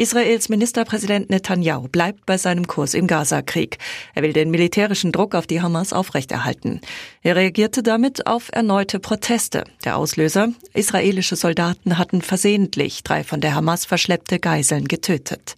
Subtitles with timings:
[0.00, 3.76] Israels Ministerpräsident Netanyahu bleibt bei seinem Kurs im Gaza-Krieg.
[4.14, 6.80] Er will den militärischen Druck auf die Hamas aufrechterhalten.
[7.20, 9.64] Er reagierte damit auf erneute Proteste.
[9.84, 10.54] Der Auslöser?
[10.72, 15.56] Israelische Soldaten hatten versehentlich drei von der Hamas verschleppte Geiseln getötet.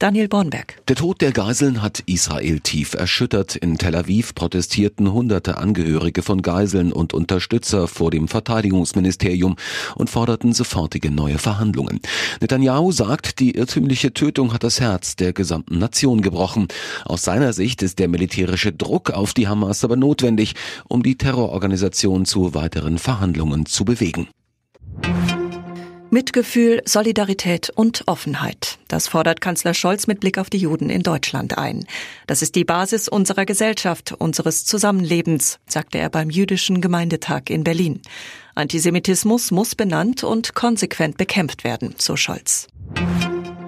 [0.00, 0.82] Daniel Bornberg.
[0.88, 3.54] Der Tod der Geiseln hat Israel tief erschüttert.
[3.54, 9.54] In Tel Aviv protestierten hunderte Angehörige von Geiseln und Unterstützer vor dem Verteidigungsministerium
[9.94, 12.00] und forderten sofortige neue Verhandlungen.
[12.40, 16.68] Netanyahu sagt, die irrtümliche Tötung hat das Herz der gesamten Nation gebrochen.
[17.04, 20.54] Aus seiner Sicht ist der militärische Druck auf die Hamas aber notwendig,
[20.88, 24.28] um die Terrororganisation zu weiteren Verhandlungen zu bewegen.
[26.08, 28.78] Mitgefühl, Solidarität und Offenheit.
[28.88, 31.84] Das fordert Kanzler Scholz mit Blick auf die Juden in Deutschland ein.
[32.26, 38.00] Das ist die Basis unserer Gesellschaft, unseres Zusammenlebens, sagte er beim Jüdischen Gemeindetag in Berlin.
[38.54, 42.68] Antisemitismus muss benannt und konsequent bekämpft werden, so Scholz.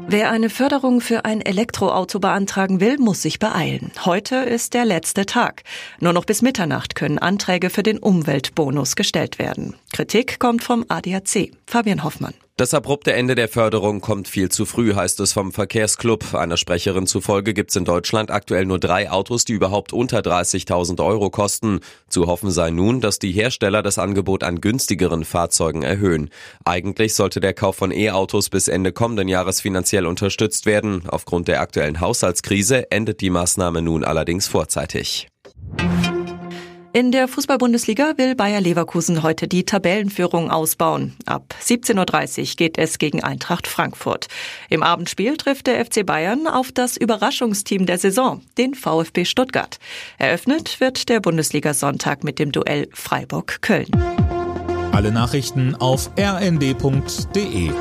[0.09, 3.91] Wer eine Förderung für ein Elektroauto beantragen will, muss sich beeilen.
[4.05, 5.65] Heute ist der letzte Tag.
[5.99, 9.75] Nur noch bis Mitternacht können Anträge für den Umweltbonus gestellt werden.
[9.93, 11.51] Kritik kommt vom ADAC.
[11.67, 12.35] Fabian Hoffmann.
[12.59, 16.33] Das abrupte Ende der Förderung kommt viel zu früh, heißt es vom Verkehrsclub.
[16.33, 21.05] Einer Sprecherin zufolge gibt es in Deutschland aktuell nur drei Autos, die überhaupt unter 30.000
[21.05, 21.81] Euro kosten.
[22.09, 26.31] Zu hoffen sei nun, dass die Hersteller das Angebot an günstigeren Fahrzeugen erhöhen.
[26.65, 31.03] Eigentlich sollte der Kauf von E-Autos bis Ende kommenden Jahres finanziell unterstützt werden.
[31.09, 35.29] Aufgrund der aktuellen Haushaltskrise endet die Maßnahme nun allerdings vorzeitig.
[36.97, 41.15] In der Fußball-Bundesliga will Bayer Leverkusen heute die Tabellenführung ausbauen.
[41.27, 44.29] Ab 17.30 Uhr geht es gegen Eintracht Frankfurt.
[44.71, 49.79] Im Abendspiel trifft der FC Bayern auf das Überraschungsteam der Saison, den VfB Stuttgart.
[50.17, 53.89] Eröffnet wird der Bundesliga-Sonntag mit dem Duell Freiburg-Köln.
[54.93, 57.73] Alle Nachrichten auf rnd.de